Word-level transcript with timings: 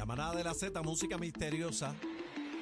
La 0.00 0.06
manada 0.06 0.34
de 0.34 0.44
la 0.44 0.54
Z, 0.54 0.80
música 0.80 1.18
misteriosa. 1.18 1.94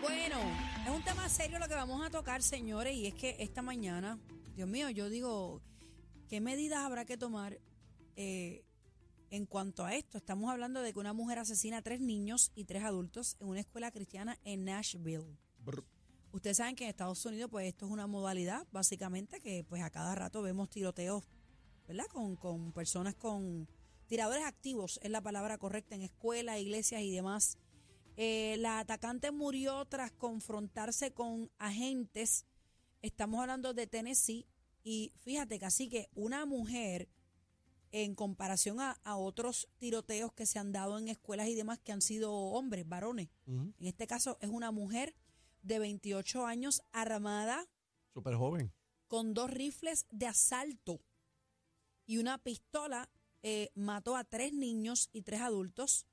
Bueno, 0.03 0.40
es 0.85 0.90
un 0.90 1.04
tema 1.04 1.29
serio 1.29 1.61
lo 1.61 1.68
que 1.68 1.75
vamos 1.77 2.04
a 2.04 2.11
tocar, 2.11 2.43
señores, 2.43 2.96
y 2.96 3.07
es 3.07 3.14
que 3.14 3.37
esta 3.38 3.62
mañana, 3.62 4.18
Dios 4.57 4.68
mío, 4.68 4.91
yo 4.91 5.09
digo, 5.09 5.62
¿qué 6.29 6.41
medidas 6.41 6.80
habrá 6.80 7.05
que 7.05 7.16
tomar 7.16 7.61
eh, 8.16 8.64
en 9.30 9.46
cuanto 9.46 9.84
a 9.84 9.95
esto? 9.95 10.19
Estamos 10.19 10.51
hablando 10.51 10.82
de 10.82 10.93
que 10.93 10.98
una 10.98 11.12
mujer 11.12 11.38
asesina 11.38 11.77
a 11.77 11.82
tres 11.82 12.01
niños 12.01 12.51
y 12.56 12.64
tres 12.64 12.82
adultos 12.82 13.37
en 13.39 13.46
una 13.46 13.61
escuela 13.61 13.93
cristiana 13.93 14.36
en 14.43 14.64
Nashville. 14.64 15.39
Brr. 15.61 15.84
Ustedes 16.32 16.57
saben 16.57 16.75
que 16.75 16.82
en 16.82 16.91
Estados 16.91 17.25
Unidos, 17.25 17.52
pues 17.52 17.68
esto 17.68 17.86
es 17.86 17.93
una 17.93 18.09
modalidad, 18.09 18.66
básicamente, 18.73 19.41
que 19.41 19.62
pues 19.62 19.80
a 19.84 19.91
cada 19.91 20.16
rato 20.16 20.43
vemos 20.43 20.70
tiroteos, 20.70 21.23
¿verdad? 21.86 22.06
Con, 22.12 22.34
con 22.34 22.73
personas 22.73 23.14
con 23.14 23.69
tiradores 24.09 24.45
activos, 24.45 24.98
es 25.03 25.11
la 25.11 25.21
palabra 25.21 25.59
correcta, 25.59 25.95
en 25.95 26.03
escuelas, 26.03 26.59
iglesias 26.59 27.03
y 27.03 27.12
demás. 27.12 27.59
Eh, 28.17 28.57
la 28.59 28.81
atacante 28.81 29.31
murió 29.31 29.84
tras 29.84 30.11
confrontarse 30.11 31.12
con 31.12 31.51
agentes. 31.59 32.45
Estamos 33.03 33.41
hablando 33.41 33.75
de 33.75 33.87
Tennessee. 33.87 34.47
Y 34.83 35.12
fíjate 35.19 35.59
que 35.59 35.67
así 35.67 35.89
que 35.89 36.09
una 36.15 36.47
mujer, 36.47 37.09
en 37.93 38.15
comparación 38.15 38.81
a, 38.81 38.93
a 39.05 39.17
otros 39.17 39.69
tiroteos 39.79 40.33
que 40.33 40.47
se 40.47 40.59
han 40.59 40.73
dado 40.73 40.98
en 40.98 41.09
escuelas 41.09 41.48
y 41.48 41.55
demás, 41.55 41.79
que 41.79 41.93
han 41.93 42.03
sido 42.03 42.33
hombres, 42.33 42.89
varones. 42.89 43.29
En 43.47 43.75
este 43.79 44.06
caso 44.06 44.37
es 44.41 44.48
una 44.51 44.70
mujer 44.73 45.15
de 45.62 45.79
28 45.79 46.47
años 46.47 46.83
armada 46.93 47.67
Súper 48.15 48.34
joven. 48.37 48.73
con 49.06 49.33
dos 49.34 49.51
rifles 49.51 50.06
de 50.11 50.27
asalto 50.27 51.01
y 52.06 52.19
una 52.19 52.39
pistola. 52.39 53.09
Eh, 53.42 53.70
mató 53.74 54.17
a 54.17 54.25
tres 54.25 54.53
niños 54.53 55.11
y 55.12 55.22
tres 55.22 55.41
adultos 55.41 56.06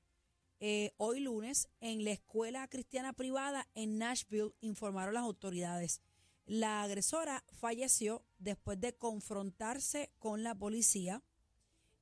eh, 0.58 0.92
hoy 0.96 1.20
lunes 1.20 1.68
en 1.80 2.02
la 2.04 2.12
escuela 2.12 2.66
cristiana 2.68 3.12
privada 3.12 3.68
en 3.74 3.98
Nashville, 3.98 4.54
informaron 4.62 5.12
las 5.12 5.24
autoridades. 5.24 6.00
La 6.46 6.82
agresora 6.82 7.44
falleció 7.60 8.24
después 8.38 8.80
de 8.80 8.94
confrontarse 8.94 10.10
con 10.18 10.42
la 10.42 10.54
policía. 10.54 11.22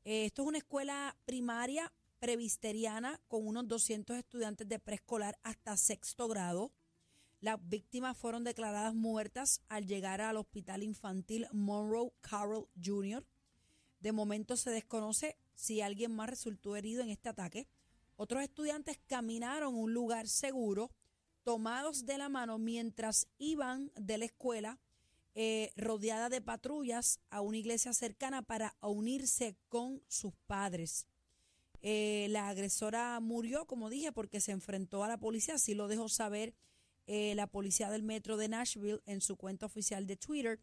Eh, 0.05 0.27
esto 0.27 0.43
es 0.43 0.49
una 0.49 0.59
escuela 0.59 1.17
primaria 1.25 1.93
previsteriana 2.21 3.21
con 3.27 3.47
unos 3.47 3.67
200 3.67 4.17
estudiantes 4.19 4.69
de 4.69 4.79
preescolar 4.79 5.39
hasta 5.43 5.77
sexto 5.77 6.29
grado. 6.29 6.73
Las 7.41 7.59
víctimas 7.69 8.17
fueron 8.17 8.45
declaradas 8.45 8.95
muertas 8.95 9.63
al 9.69 9.87
llegar 9.87 10.21
al 10.21 10.37
hospital 10.37 10.83
infantil 10.83 11.49
Monroe 11.53 12.13
Carroll 12.21 12.69
Jr. 12.83 13.27
De 14.05 14.13
momento 14.13 14.59
se 14.59 14.69
desconoce 14.69 15.39
si 15.55 15.81
alguien 15.81 16.15
más 16.15 16.29
resultó 16.29 16.77
herido 16.77 17.03
en 17.03 17.09
este 17.09 17.31
ataque. 17.31 17.67
Otros 18.17 18.43
estudiantes 18.43 19.01
caminaron 19.07 19.75
un 19.75 19.95
lugar 19.95 20.29
seguro, 20.29 20.91
tomados 21.43 22.05
de 22.05 22.19
la 22.19 22.29
mano 22.29 22.59
mientras 22.59 23.29
iban 23.39 23.91
de 23.97 24.19
la 24.19 24.27
escuela, 24.27 24.79
eh, 25.35 25.73
rodeada 25.77 26.29
de 26.29 26.43
patrullas, 26.43 27.19
a 27.31 27.41
una 27.41 27.57
iglesia 27.57 27.95
cercana 27.95 28.43
para 28.43 28.77
unirse 28.83 29.57
con 29.71 30.03
sus 30.07 30.35
padres. 30.47 31.07
Eh, 31.81 32.27
la 32.29 32.51
agresora 32.51 33.19
murió, 33.21 33.65
como 33.65 33.89
dije, 33.89 34.13
porque 34.13 34.43
se 34.43 34.53
enfrentó 34.53 35.03
a 35.03 35.09
la 35.09 35.17
policía, 35.17 35.55
así 35.55 35.73
lo 35.73 35.89
dejó 35.89 36.11
saber 36.11 36.53
eh, 37.07 37.35
la 37.37 37.47
policía 37.47 37.89
del 37.89 38.03
metro 38.03 38.37
de 38.37 38.51
Nashville 38.51 39.01
en 39.07 39.23
su 39.23 39.39
cuenta 39.39 39.65
oficial 39.65 40.07
de 40.07 40.17
Twitter. 40.17 40.61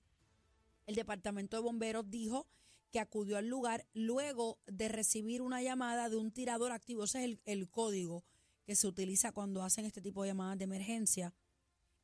El 0.85 0.93
departamento 0.93 1.57
de 1.57 1.63
bomberos 1.63 2.07
dijo 2.07 2.45
que 2.91 2.99
acudió 2.99 3.37
al 3.37 3.47
lugar 3.47 3.87
luego 3.93 4.59
de 4.67 4.89
recibir 4.89 5.41
una 5.41 5.61
llamada 5.61 6.09
de 6.09 6.17
un 6.17 6.31
tirador 6.31 6.71
activo. 6.71 7.05
Ese 7.05 7.19
es 7.19 7.25
el, 7.25 7.41
el 7.45 7.69
código 7.69 8.23
que 8.63 8.75
se 8.75 8.87
utiliza 8.87 9.31
cuando 9.31 9.63
hacen 9.63 9.85
este 9.85 10.01
tipo 10.01 10.21
de 10.21 10.29
llamadas 10.29 10.57
de 10.57 10.65
emergencia. 10.65 11.33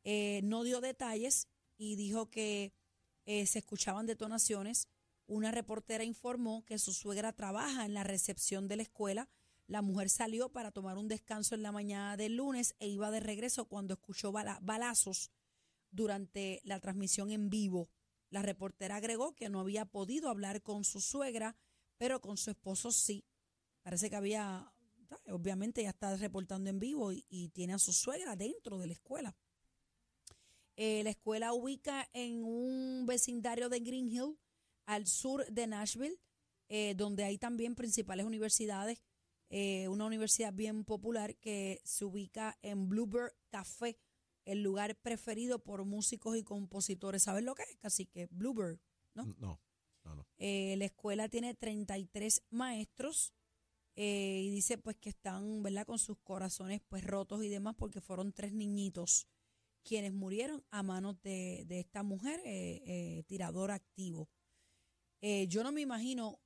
Eh, 0.04 0.42
no 0.44 0.64
dio 0.64 0.82
detalles 0.82 1.48
y 1.78 1.96
dijo 1.96 2.30
que 2.30 2.74
eh, 3.26 3.46
se 3.46 3.60
escuchaban 3.60 4.06
detonaciones. 4.06 4.88
Una 5.28 5.52
reportera 5.52 6.06
informó 6.06 6.64
que 6.66 6.80
su 6.80 6.94
suegra 6.94 7.34
trabaja 7.34 7.86
en 7.86 7.94
la 7.94 8.04
recepción 8.06 8.68
de 8.68 8.78
la 8.78 8.84
escuela. 8.84 9.28
La 9.68 9.82
mujer 9.82 10.10
salió 10.10 10.50
para 10.50 10.72
tomar 10.72 10.98
un 10.98 11.10
descanso 11.10 11.54
en 11.54 11.62
la 11.62 11.74
mañana 11.74 12.16
del 12.16 12.38
lunes 12.38 12.76
e 12.80 12.88
iba 12.88 13.12
de 13.12 13.20
regreso 13.20 13.66
cuando 13.66 13.96
escuchó 13.96 14.32
bala- 14.32 14.60
balazos 14.62 15.30
durante 15.92 16.62
la 16.64 16.80
transmisión 16.80 17.32
en 17.32 17.50
vivo. 17.50 17.90
La 18.30 18.42
reportera 18.42 18.98
agregó 18.98 19.34
que 19.36 19.50
no 19.50 19.60
había 19.60 19.86
podido 19.86 20.30
hablar 20.30 20.62
con 20.62 20.84
su 20.84 21.00
suegra, 21.02 21.56
pero 21.98 22.20
con 22.22 22.38
su 22.38 22.50
esposo 22.52 22.92
sí. 22.92 23.26
Parece 23.82 24.10
que 24.10 24.16
había, 24.16 24.74
obviamente 25.30 25.82
ya 25.84 25.90
está 25.90 26.16
reportando 26.18 26.70
en 26.70 26.80
vivo 26.80 27.14
y, 27.14 27.26
y 27.30 27.50
tiene 27.50 27.74
a 27.74 27.80
su 27.80 27.94
suegra 27.94 28.36
dentro 28.36 28.78
de 28.80 28.88
la 28.88 28.94
escuela. 28.94 29.36
Eh, 30.76 31.04
la 31.04 31.10
escuela 31.10 31.54
ubica 31.54 32.08
en 32.14 32.44
un 32.44 33.06
vecindario 33.08 33.68
de 33.70 33.80
Green 33.80 34.12
Hill, 34.12 34.38
al 34.86 35.08
sur 35.08 35.46
de 35.48 35.66
Nashville, 35.66 36.20
eh, 36.70 36.94
donde 36.96 37.24
hay 37.24 37.38
también 37.38 37.76
principales 37.76 38.26
universidades. 38.26 39.02
eh, 39.50 39.88
una 39.88 40.06
universidad 40.06 40.54
bien 40.54 40.84
popular 40.84 41.36
que 41.38 41.80
se 41.86 42.04
ubica 42.06 42.58
en 42.62 42.90
Bluebird 42.90 43.32
Café, 43.50 43.98
el 44.48 44.64
lugar 44.64 44.96
preferido 44.96 45.60
por 45.60 45.84
músicos 45.84 46.38
y 46.38 46.44
compositores. 46.44 47.24
¿Sabes 47.24 47.44
lo 47.44 47.54
que 47.54 47.64
es? 47.64 47.76
Casi 47.78 48.06
que 48.06 48.28
Bluebird. 48.32 48.80
¿No? 49.14 49.26
No, 49.38 49.60
no, 50.04 50.16
no. 50.16 50.28
Eh, 50.38 50.76
la 50.78 50.86
escuela 50.86 51.28
tiene 51.28 51.54
33 51.54 52.44
maestros 52.50 53.34
eh, 53.96 54.44
y 54.46 54.52
dice 54.52 54.78
pues 54.78 54.96
que 54.96 55.10
están, 55.10 55.64
¿verdad? 55.64 55.86
Con 55.86 56.00
sus 56.00 56.18
corazones 56.20 56.82
pues 56.88 57.04
rotos 57.04 57.44
y 57.44 57.50
demás 57.50 57.76
porque 57.78 58.00
fueron 58.00 58.32
tres 58.32 58.54
niñitos 58.54 59.28
quienes 59.84 60.14
murieron 60.14 60.64
a 60.70 60.84
manos 60.84 61.22
de, 61.24 61.66
de 61.68 61.80
esta 61.80 62.04
mujer 62.04 62.40
eh, 62.46 62.84
eh, 62.86 63.24
tiradora 63.28 63.74
activo. 63.74 64.30
Yo 65.50 65.64
no 65.64 65.72
me 65.74 65.82
imagino, 65.82 66.40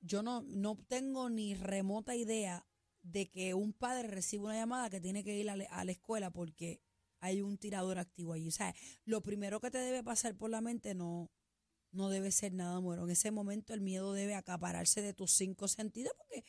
yo 0.00 0.22
no, 0.22 0.42
no 0.42 0.76
tengo 0.88 1.30
ni 1.30 1.54
remota 1.54 2.14
idea 2.16 2.66
de 3.02 3.30
que 3.30 3.54
un 3.54 3.72
padre 3.72 4.08
reciba 4.08 4.46
una 4.46 4.56
llamada 4.56 4.90
que 4.90 5.00
tiene 5.00 5.24
que 5.24 5.38
ir 5.38 5.48
a 5.48 5.54
a 5.70 5.84
la 5.84 5.92
escuela 5.92 6.30
porque 6.30 6.82
hay 7.20 7.42
un 7.42 7.58
tirador 7.58 7.98
activo 7.98 8.32
allí. 8.34 8.48
O 8.48 8.52
sea, 8.52 8.74
lo 9.04 9.22
primero 9.22 9.60
que 9.60 9.70
te 9.70 9.78
debe 9.78 10.02
pasar 10.04 10.36
por 10.36 10.50
la 10.50 10.60
mente 10.60 10.94
no, 10.94 11.30
no 11.92 12.08
debe 12.10 12.30
ser 12.32 12.52
nada 12.54 12.78
bueno. 12.78 13.04
En 13.04 13.10
ese 13.10 13.30
momento 13.30 13.74
el 13.74 13.80
miedo 13.80 14.12
debe 14.12 14.34
acapararse 14.34 15.02
de 15.02 15.14
tus 15.14 15.32
cinco 15.32 15.68
sentidos 15.68 16.12
porque 16.18 16.44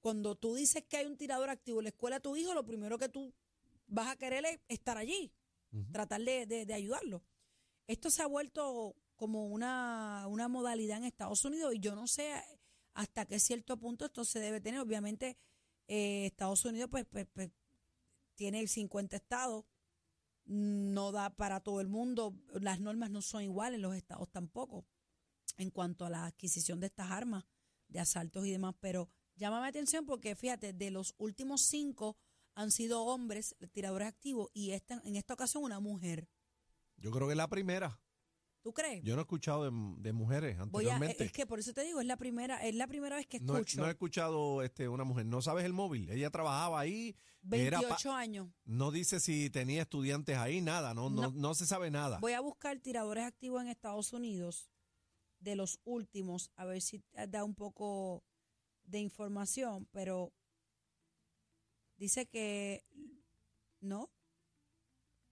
cuando 0.00 0.36
tú 0.36 0.54
dices 0.54 0.84
que 0.88 0.96
hay 0.98 1.06
un 1.06 1.16
tirador 1.16 1.50
activo 1.50 1.80
en 1.80 1.84
la 1.84 1.90
escuela 1.90 2.16
de 2.16 2.20
tu 2.22 2.36
hijo, 2.36 2.54
lo 2.54 2.64
primero 2.64 2.98
que 2.98 3.08
tú 3.08 3.34
vas 3.86 4.08
a 4.08 4.16
querer 4.16 4.44
es 4.46 4.60
estar 4.68 4.96
allí, 4.98 5.32
tratar 5.92 6.20
de, 6.22 6.46
de- 6.46 6.66
de 6.66 6.74
ayudarlo. 6.74 7.24
Esto 7.86 8.10
se 8.10 8.22
ha 8.22 8.26
vuelto 8.26 8.96
como 9.16 9.46
una, 9.48 10.26
una 10.28 10.48
modalidad 10.48 10.98
en 10.98 11.04
Estados 11.04 11.44
Unidos 11.44 11.74
y 11.74 11.80
yo 11.80 11.94
no 11.94 12.06
sé 12.06 12.32
hasta 12.94 13.26
qué 13.26 13.38
cierto 13.40 13.76
punto 13.78 14.06
esto 14.06 14.24
se 14.24 14.40
debe 14.40 14.60
tener. 14.60 14.80
Obviamente 14.80 15.36
eh, 15.88 16.26
Estados 16.26 16.64
Unidos 16.64 16.88
pues, 16.90 17.06
pues, 17.10 17.26
pues, 17.32 17.50
tiene 18.36 18.66
50 18.68 19.16
estados, 19.16 19.64
no 20.48 21.12
da 21.12 21.30
para 21.30 21.60
todo 21.60 21.80
el 21.80 21.88
mundo, 21.88 22.34
las 22.54 22.80
normas 22.80 23.10
no 23.10 23.20
son 23.20 23.42
iguales, 23.42 23.78
los 23.80 23.94
estados 23.94 24.30
tampoco, 24.30 24.86
en 25.58 25.70
cuanto 25.70 26.06
a 26.06 26.10
la 26.10 26.26
adquisición 26.26 26.80
de 26.80 26.86
estas 26.86 27.10
armas 27.10 27.44
de 27.88 28.00
asaltos 28.00 28.46
y 28.46 28.50
demás, 28.50 28.74
pero 28.80 29.08
llama 29.36 29.60
mi 29.60 29.68
atención 29.68 30.06
porque 30.06 30.34
fíjate, 30.34 30.72
de 30.72 30.90
los 30.90 31.14
últimos 31.18 31.62
cinco 31.62 32.16
han 32.54 32.70
sido 32.70 33.04
hombres 33.04 33.54
tiradores 33.72 34.08
activos 34.08 34.50
y 34.52 34.72
esta, 34.72 35.00
en 35.04 35.16
esta 35.16 35.34
ocasión 35.34 35.62
una 35.62 35.80
mujer. 35.80 36.28
Yo 36.96 37.10
creo 37.10 37.28
que 37.28 37.34
es 37.34 37.38
la 37.38 37.48
primera. 37.48 38.00
¿Tú 38.60 38.72
crees? 38.72 39.02
Yo 39.04 39.14
no 39.14 39.20
he 39.20 39.24
escuchado 39.24 39.64
de, 39.64 39.70
de 40.02 40.12
mujeres 40.12 40.56
Voy 40.56 40.86
a, 40.86 40.94
anteriormente. 40.94 41.24
es 41.24 41.32
que 41.32 41.46
por 41.46 41.58
eso 41.60 41.72
te 41.72 41.82
digo, 41.84 42.00
es 42.00 42.06
la 42.06 42.16
primera, 42.16 42.62
es 42.66 42.74
la 42.74 42.86
primera 42.86 43.16
vez 43.16 43.26
que 43.26 43.38
no, 43.40 43.56
he- 43.56 43.60
escucho. 43.60 43.80
no 43.80 43.86
he 43.86 43.90
escuchado 43.90 44.62
este, 44.62 44.88
una 44.88 45.04
mujer. 45.04 45.26
No 45.26 45.40
sabes 45.40 45.64
el 45.64 45.72
móvil. 45.72 46.10
Ella 46.10 46.30
trabajaba 46.30 46.80
ahí. 46.80 47.16
era 47.52 47.78
pa- 47.80 47.86
28 47.86 48.12
años. 48.12 48.48
No 48.64 48.90
dice 48.90 49.20
si 49.20 49.48
tenía 49.48 49.82
estudiantes 49.82 50.36
ahí, 50.36 50.60
nada. 50.60 50.92
No, 50.92 51.08
no, 51.08 51.22
No. 51.22 51.30
no 51.30 51.54
se 51.54 51.66
sabe 51.66 51.90
nada. 51.90 52.18
Voy 52.18 52.32
a 52.32 52.40
buscar 52.40 52.78
tiradores 52.80 53.24
activos 53.24 53.62
en 53.62 53.68
Estados 53.68 54.12
Unidos 54.12 54.68
de 55.38 55.54
los 55.54 55.78
últimos, 55.84 56.50
a 56.56 56.64
ver 56.64 56.82
si 56.82 57.00
da 57.28 57.44
un 57.44 57.54
poco 57.54 58.24
de 58.84 58.98
información, 58.98 59.86
pero 59.92 60.32
dice 61.96 62.26
que 62.26 62.84
no, 63.80 64.10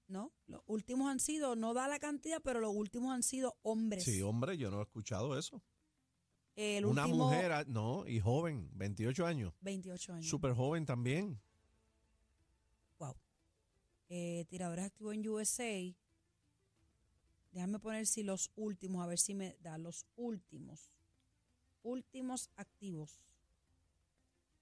no, 0.08 0.32
los 0.46 0.62
últimos 0.66 1.10
han 1.10 1.18
sido, 1.18 1.56
no 1.56 1.74
da 1.74 1.88
la 1.88 1.98
cantidad, 1.98 2.40
pero 2.42 2.60
los 2.60 2.74
últimos 2.74 3.12
han 3.12 3.22
sido 3.22 3.56
hombres. 3.62 4.04
Sí, 4.04 4.22
hombre, 4.22 4.56
yo 4.56 4.70
no 4.70 4.78
he 4.78 4.82
escuchado 4.82 5.36
eso. 5.38 5.62
El 6.54 6.86
Una 6.86 7.04
último, 7.04 7.24
mujer, 7.26 7.52
ah, 7.52 7.64
no, 7.66 8.06
y 8.06 8.20
joven, 8.20 8.70
28 8.74 9.26
años. 9.26 9.52
28 9.60 10.12
años. 10.14 10.26
Súper 10.26 10.54
joven 10.54 10.86
también. 10.86 11.38
Wow. 12.98 13.14
Eh, 14.08 14.46
tiradores 14.48 14.86
activos 14.86 15.14
en 15.14 15.28
USA. 15.28 15.94
Déjame 17.52 17.78
poner 17.78 18.06
si 18.06 18.22
los 18.22 18.50
últimos, 18.54 19.02
a 19.02 19.06
ver 19.06 19.18
si 19.18 19.34
me 19.34 19.56
da 19.60 19.76
los 19.76 20.06
últimos. 20.16 20.90
Últimos 21.82 22.50
activos 22.56 23.20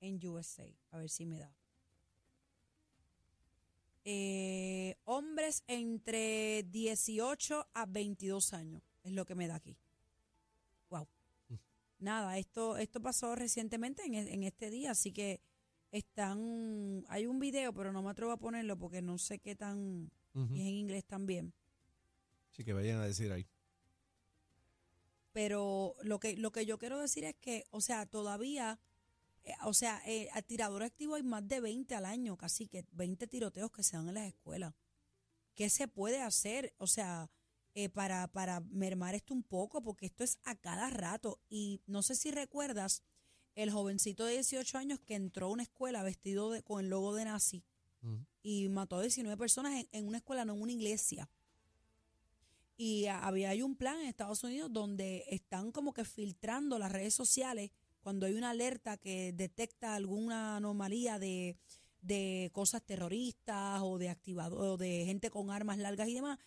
en 0.00 0.24
USA. 0.26 0.66
A 0.90 0.98
ver 0.98 1.10
si 1.10 1.26
me 1.26 1.38
da. 1.38 1.54
Eh, 4.04 4.96
hombres 5.04 5.64
entre 5.66 6.64
18 6.64 7.68
a 7.72 7.86
22 7.86 8.52
años, 8.52 8.82
es 9.02 9.12
lo 9.12 9.24
que 9.24 9.34
me 9.34 9.48
da 9.48 9.56
aquí. 9.56 9.76
Wow. 10.90 11.08
Nada, 11.98 12.38
esto, 12.38 12.76
esto 12.76 13.00
pasó 13.00 13.34
recientemente 13.34 14.04
en, 14.04 14.14
en 14.14 14.42
este 14.42 14.70
día, 14.70 14.90
así 14.90 15.12
que 15.12 15.40
están, 15.90 17.04
hay 17.08 17.26
un 17.26 17.38
video, 17.38 17.72
pero 17.72 17.92
no 17.92 18.02
me 18.02 18.10
atrevo 18.10 18.32
a 18.32 18.36
ponerlo 18.36 18.76
porque 18.76 19.00
no 19.00 19.16
sé 19.16 19.38
qué 19.38 19.54
tan, 19.54 20.10
y 20.34 20.60
es 20.60 20.66
en 20.66 20.74
inglés 20.74 21.04
también. 21.04 21.52
Sí, 22.50 22.64
que 22.64 22.72
vayan 22.72 23.00
a 23.00 23.06
decir 23.06 23.30
ahí. 23.30 23.46
Pero 25.32 25.94
lo 26.02 26.18
que, 26.18 26.36
lo 26.36 26.50
que 26.50 26.66
yo 26.66 26.78
quiero 26.78 26.98
decir 26.98 27.24
es 27.24 27.36
que, 27.36 27.64
o 27.70 27.80
sea, 27.80 28.06
todavía, 28.06 28.78
eh, 29.44 29.54
o 29.64 29.74
sea, 29.74 30.02
eh, 30.06 30.28
a 30.32 30.42
tirador 30.42 30.82
activo 30.82 31.14
hay 31.14 31.22
más 31.22 31.46
de 31.46 31.60
20 31.60 31.94
al 31.94 32.04
año, 32.06 32.36
casi 32.36 32.66
que 32.66 32.84
20 32.92 33.26
tiroteos 33.26 33.70
que 33.70 33.82
se 33.82 33.96
dan 33.96 34.08
en 34.08 34.14
las 34.14 34.26
escuelas. 34.28 34.74
¿Qué 35.54 35.70
se 35.70 35.86
puede 35.88 36.20
hacer? 36.20 36.74
O 36.78 36.86
sea, 36.86 37.30
eh, 37.74 37.88
para, 37.88 38.26
para 38.28 38.60
mermar 38.60 39.14
esto 39.14 39.34
un 39.34 39.42
poco, 39.42 39.82
porque 39.82 40.06
esto 40.06 40.24
es 40.24 40.38
a 40.44 40.54
cada 40.54 40.90
rato. 40.90 41.40
Y 41.48 41.80
no 41.86 42.02
sé 42.02 42.14
si 42.14 42.30
recuerdas 42.30 43.02
el 43.54 43.70
jovencito 43.70 44.24
de 44.24 44.32
18 44.34 44.78
años 44.78 45.00
que 45.00 45.14
entró 45.14 45.46
a 45.46 45.50
una 45.50 45.62
escuela 45.62 46.02
vestido 46.02 46.50
de, 46.50 46.62
con 46.62 46.80
el 46.82 46.90
logo 46.90 47.14
de 47.14 47.24
nazi 47.24 47.62
y 48.42 48.68
mató 48.68 48.96
a 48.96 49.00
19 49.02 49.36
personas 49.38 49.74
en, 49.80 49.88
en 49.92 50.06
una 50.06 50.18
escuela, 50.18 50.44
no 50.44 50.54
en 50.54 50.60
una 50.62 50.72
iglesia. 50.72 51.30
Y 52.76 53.06
a- 53.06 53.20
había 53.20 53.50
hay 53.50 53.62
un 53.62 53.76
plan 53.76 54.00
en 54.00 54.06
Estados 54.08 54.42
Unidos 54.44 54.72
donde 54.72 55.24
están 55.28 55.70
como 55.72 55.94
que 55.94 56.04
filtrando 56.04 56.78
las 56.78 56.90
redes 56.92 57.14
sociales 57.14 57.70
cuando 58.04 58.26
hay 58.26 58.34
una 58.36 58.50
alerta 58.50 58.98
que 58.98 59.32
detecta 59.32 59.96
alguna 59.96 60.56
anomalía 60.58 61.18
de, 61.18 61.56
de 62.02 62.50
cosas 62.54 62.82
terroristas 62.84 63.80
o 63.82 63.98
de 63.98 64.10
activado 64.10 64.56
o 64.74 64.76
de 64.78 65.04
gente 65.06 65.30
con 65.30 65.50
armas 65.50 65.78
largas 65.78 66.08
y 66.08 66.14
demás 66.14 66.38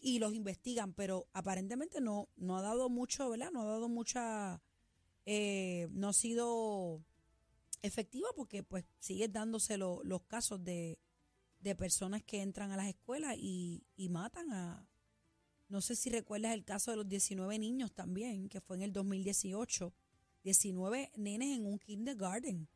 y 0.00 0.18
los 0.18 0.34
investigan, 0.34 0.94
pero 0.94 1.28
aparentemente 1.32 2.00
no 2.00 2.28
no 2.36 2.58
ha 2.58 2.62
dado 2.62 2.88
mucho, 2.90 3.30
¿verdad? 3.30 3.52
No 3.52 3.62
ha 3.62 3.66
dado 3.66 3.88
mucha 3.88 4.60
eh, 5.26 5.88
no 5.92 6.08
ha 6.08 6.12
sido 6.14 7.02
efectiva 7.82 8.28
porque 8.36 8.62
pues 8.62 8.84
siguen 9.00 9.32
dándose 9.32 9.76
lo- 9.76 10.02
los 10.04 10.22
casos 10.24 10.62
de, 10.64 10.98
de 11.60 11.74
personas 11.76 12.22
que 12.24 12.42
entran 12.42 12.72
a 12.72 12.76
las 12.76 12.88
escuelas 12.88 13.36
y, 13.38 13.84
y 13.96 14.08
matan 14.08 14.52
a... 14.52 14.86
No 15.68 15.80
sé 15.80 15.96
si 15.96 16.10
recuerdas 16.10 16.54
el 16.54 16.64
caso 16.64 16.90
de 16.92 16.98
los 16.98 17.08
19 17.08 17.58
niños 17.58 17.92
también, 17.92 18.48
que 18.48 18.60
fue 18.60 18.76
en 18.76 18.82
el 18.82 18.92
2018. 18.92 19.92
19 20.44 21.10
nenes 21.16 21.56
en 21.56 21.66
un 21.66 21.78
kindergarten, 21.78 22.68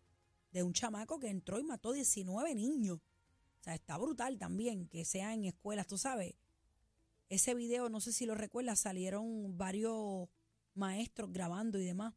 de 0.52 0.62
un 0.62 0.72
chamaco 0.72 1.18
que 1.18 1.28
entró 1.28 1.58
y 1.58 1.64
mató 1.64 1.92
19 1.92 2.54
niños. 2.54 2.98
O 3.60 3.62
sea, 3.62 3.74
está 3.74 3.98
brutal 3.98 4.38
también 4.38 4.86
que 4.88 5.04
sea 5.04 5.34
en 5.34 5.44
escuelas, 5.44 5.86
tú 5.86 5.98
sabes. 5.98 6.34
Ese 7.28 7.54
video, 7.54 7.88
no 7.88 8.00
sé 8.00 8.12
si 8.12 8.24
lo 8.24 8.34
recuerdas, 8.34 8.80
salieron 8.80 9.58
varios 9.58 10.28
maestros 10.74 11.32
grabando 11.32 11.78
y 11.78 11.84
demás. 11.84 12.14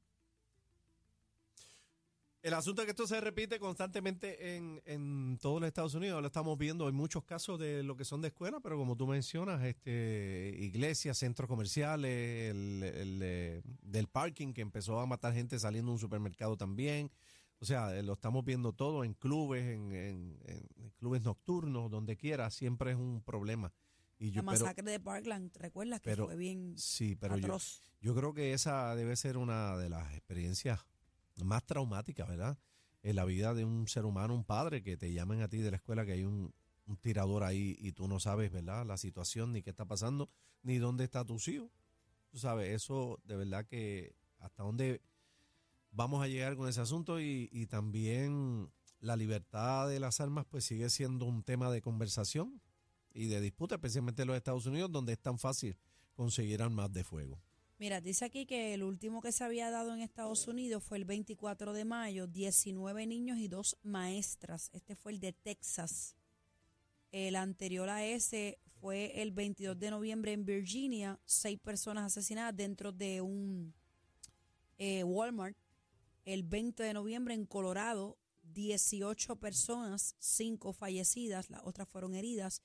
El 2.41 2.53
asunto 2.53 2.81
es 2.81 2.85
que 2.85 2.91
esto 2.91 3.05
se 3.05 3.19
repite 3.19 3.59
constantemente 3.59 4.55
en, 4.55 4.81
en 4.85 5.37
todos 5.41 5.59
los 5.59 5.67
Estados 5.67 5.93
Unidos. 5.93 6.21
Lo 6.21 6.27
estamos 6.27 6.57
viendo. 6.57 6.87
Hay 6.87 6.93
muchos 6.93 7.25
casos 7.25 7.59
de 7.59 7.83
lo 7.83 7.97
que 7.97 8.05
son 8.05 8.21
de 8.21 8.29
escuela, 8.29 8.61
pero 8.61 8.77
como 8.77 8.95
tú 8.95 9.07
mencionas, 9.07 9.61
este, 9.65 10.55
iglesias, 10.57 11.17
centros 11.17 11.49
comerciales, 11.49 12.51
el, 12.51 12.83
el, 12.83 13.19
eh, 13.21 13.61
del 13.81 14.07
parking 14.07 14.53
que 14.53 14.61
empezó 14.61 14.99
a 15.01 15.05
matar 15.05 15.33
gente 15.33 15.59
saliendo 15.59 15.89
de 15.91 15.93
un 15.95 15.99
supermercado 15.99 16.55
también. 16.55 17.11
O 17.59 17.65
sea, 17.65 17.93
eh, 17.97 18.03
lo 18.03 18.13
estamos 18.13 18.45
viendo 18.45 18.71
todo 18.71 19.03
en 19.03 19.13
clubes, 19.15 19.65
en, 19.65 19.91
en- 19.91 20.39
en 20.45 20.89
clubes 20.97 21.21
nocturnos, 21.23 21.91
donde 21.91 22.15
quiera. 22.15 22.49
Siempre 22.51 22.91
es 22.91 22.97
un 22.97 23.21
problema. 23.21 23.73
Y 24.17 24.31
yo, 24.31 24.41
La 24.43 24.51
pero, 24.51 24.63
masacre 24.65 24.91
de 24.91 24.99
Parkland, 25.01 25.51
¿recuerdas 25.57 25.99
que 25.99 26.09
pero- 26.09 26.27
fue 26.27 26.37
bien 26.37 26.73
sí, 26.77 27.17
pero 27.17 27.35
yo, 27.37 27.47
atroz? 27.47 27.81
yo 27.99 28.15
creo 28.15 28.33
que 28.33 28.53
esa 28.53 28.95
debe 28.95 29.17
ser 29.17 29.35
una 29.37 29.75
de 29.77 29.89
las 29.89 30.13
experiencias 30.13 30.85
más 31.43 31.65
traumáticas, 31.65 32.27
¿verdad? 32.27 32.57
En 33.01 33.15
la 33.15 33.25
vida 33.25 33.53
de 33.53 33.65
un 33.65 33.87
ser 33.87 34.05
humano, 34.05 34.33
un 34.33 34.43
padre, 34.43 34.83
que 34.83 34.97
te 34.97 35.11
llamen 35.13 35.41
a 35.41 35.47
ti 35.47 35.57
de 35.59 35.71
la 35.71 35.77
escuela 35.77 36.05
que 36.05 36.13
hay 36.13 36.23
un, 36.23 36.53
tirador 37.01 37.43
ahí 37.43 37.77
y 37.79 37.91
tú 37.91 38.07
no 38.07 38.19
sabes, 38.19 38.51
¿verdad? 38.51 38.85
La 38.85 38.97
situación, 38.97 39.53
ni 39.53 39.61
qué 39.61 39.69
está 39.69 39.85
pasando, 39.85 40.29
ni 40.63 40.79
dónde 40.79 41.03
está 41.03 41.23
tus 41.23 41.47
hijos. 41.47 41.69
Tú 42.31 42.39
sabes, 42.39 42.69
eso 42.69 43.19
de 43.25 43.35
verdad 43.35 43.65
que 43.65 44.15
hasta 44.39 44.63
dónde 44.63 45.01
vamos 45.91 46.23
a 46.23 46.27
llegar 46.27 46.55
con 46.55 46.67
ese 46.67 46.81
asunto 46.81 47.19
y, 47.19 47.47
y 47.51 47.67
también 47.67 48.71
la 49.01 49.15
libertad 49.15 49.87
de 49.87 49.99
las 49.99 50.19
armas 50.19 50.45
pues 50.49 50.65
sigue 50.65 50.89
siendo 50.89 51.25
un 51.25 51.43
tema 51.43 51.69
de 51.71 51.81
conversación 51.81 52.59
y 53.11 53.27
de 53.27 53.41
disputa, 53.41 53.75
especialmente 53.75 54.23
en 54.23 54.27
los 54.27 54.37
Estados 54.37 54.65
Unidos, 54.65 54.91
donde 54.91 55.13
es 55.13 55.19
tan 55.19 55.37
fácil 55.37 55.77
conseguir 56.13 56.61
armas 56.61 56.91
de 56.91 57.03
fuego. 57.03 57.39
Mira, 57.79 58.01
dice 58.01 58.25
aquí 58.25 58.45
que 58.45 58.73
el 58.73 58.83
último 58.83 59.21
que 59.21 59.31
se 59.31 59.45
había 59.45 59.71
dado 59.71 59.93
en 59.93 60.01
Estados 60.01 60.49
Unidos 60.49 60.83
fue 60.83 60.97
el 60.97 61.05
24 61.05 61.71
de 61.71 61.85
mayo, 61.85 62.27
19 62.27 63.07
niños 63.07 63.37
y 63.37 63.47
dos 63.47 63.77
maestras. 63.83 64.69
Este 64.73 64.97
fue 64.97 65.13
el 65.13 65.21
de 65.21 65.31
Texas. 65.31 66.13
El 67.13 67.37
anterior 67.37 67.87
a 67.89 68.03
ese 68.03 68.59
fue 68.81 69.21
el 69.21 69.31
22 69.31 69.79
de 69.79 69.91
noviembre 69.91 70.33
en 70.33 70.43
Virginia, 70.43 71.21
seis 71.23 71.57
personas 71.57 72.07
asesinadas 72.07 72.53
dentro 72.53 72.91
de 72.91 73.21
un 73.21 73.73
eh, 74.77 75.05
Walmart. 75.05 75.55
El 76.25 76.43
20 76.43 76.83
de 76.83 76.93
noviembre 76.93 77.33
en 77.33 77.45
Colorado, 77.45 78.17
18 78.43 79.37
personas, 79.37 80.17
cinco 80.19 80.73
fallecidas, 80.73 81.49
las 81.49 81.61
otras 81.63 81.87
fueron 81.87 82.13
heridas. 82.13 82.61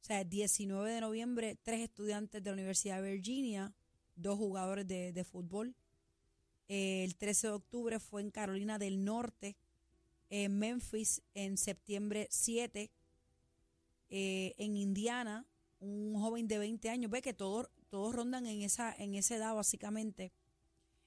O 0.00 0.04
sea, 0.06 0.22
el 0.22 0.30
19 0.30 0.90
de 0.90 1.02
noviembre, 1.02 1.58
tres 1.62 1.80
estudiantes 1.80 2.42
de 2.42 2.48
la 2.48 2.54
Universidad 2.54 3.02
de 3.02 3.12
Virginia, 3.12 3.74
dos 4.16 4.38
jugadores 4.38 4.86
de, 4.86 5.12
de 5.12 5.24
fútbol. 5.24 5.74
El 6.68 7.16
13 7.16 7.48
de 7.48 7.52
octubre 7.52 8.00
fue 8.00 8.22
en 8.22 8.30
Carolina 8.30 8.78
del 8.78 9.04
Norte, 9.04 9.56
en 10.30 10.58
Memphis 10.58 11.22
en 11.34 11.58
septiembre 11.58 12.26
7, 12.30 12.90
eh, 14.10 14.54
en 14.58 14.76
Indiana, 14.76 15.46
un 15.80 16.14
joven 16.18 16.48
de 16.48 16.58
20 16.58 16.88
años, 16.88 17.10
ve 17.10 17.20
que 17.20 17.34
todos, 17.34 17.68
todos 17.90 18.14
rondan 18.14 18.46
en 18.46 18.62
esa, 18.62 18.94
en 18.94 19.14
esa 19.14 19.36
edad 19.36 19.54
básicamente. 19.54 20.32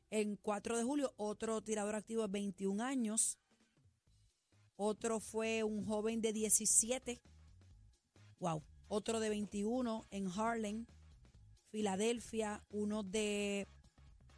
En 0.09 0.36
4 0.38 0.77
de 0.77 0.83
julio, 0.83 1.14
otro 1.18 1.61
tirador 1.61 1.95
activo 1.95 2.23
de 2.23 2.28
21 2.28 2.83
años. 2.83 3.37
Otro 4.76 5.19
fue 5.19 5.64
un 5.64 5.85
joven 5.85 6.21
de 6.21 6.33
17. 6.33 7.21
Wow. 8.40 8.64
Otro 8.87 9.19
de 9.19 9.30
21 9.30 10.06
en 10.11 10.28
Harlem. 10.28 10.85
Filadelfia, 11.77 12.63
uno 12.71 13.03
de 13.03 13.67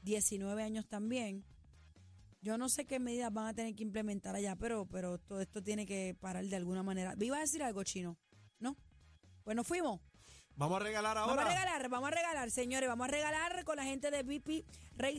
19 0.02 0.62
años 0.62 0.86
también. 0.90 1.46
Yo 2.42 2.58
no 2.58 2.68
sé 2.68 2.84
qué 2.84 3.00
medidas 3.00 3.32
van 3.32 3.48
a 3.48 3.54
tener 3.54 3.74
que 3.76 3.84
implementar 3.84 4.36
allá, 4.36 4.58
pero, 4.58 4.86
pero 4.88 5.20
todo 5.20 5.40
esto 5.40 5.64
tiene 5.64 5.86
que 5.86 6.18
parar 6.20 6.44
de 6.44 6.56
alguna 6.58 6.84
manera. 6.84 7.16
¿Me 7.16 7.28
iba 7.28 7.38
a 7.38 7.40
decir 7.40 7.64
algo 7.64 7.82
chino? 7.86 8.18
¿No? 8.60 8.76
Pues 9.46 9.56
nos 9.56 9.66
fuimos. 9.66 10.02
Vamos 10.58 10.82
a 10.82 10.84
regalar 10.84 11.18
ahora. 11.18 11.34
Vamos 11.34 11.46
a 11.46 11.56
regalar, 11.56 11.90
vamos 11.90 12.08
a 12.10 12.12
regalar, 12.12 12.52
señores, 12.52 12.90
vamos 12.90 13.08
a 13.08 13.12
regalar 13.12 13.64
con 13.64 13.78
la 13.78 13.86
gente 13.86 14.12
de 14.12 14.24
BP 14.24 14.66
Racing. 14.98 15.18